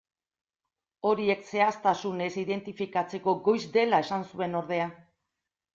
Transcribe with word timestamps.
Horiek 1.09 1.45
zehaztasunez 1.51 2.31
identifikatzeko 2.45 3.37
goiz 3.51 3.63
dela 3.79 4.03
esan 4.07 4.29
zuen 4.33 4.63
ordea. 4.65 4.95